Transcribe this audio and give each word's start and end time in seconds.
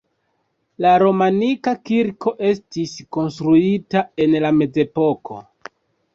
La 0.85 0.93
romanika 1.03 1.73
kirko 1.89 2.33
estis 2.53 2.95
konstruita 3.19 4.03
en 4.27 4.35
la 4.47 4.53
mezepoko. 4.59 5.41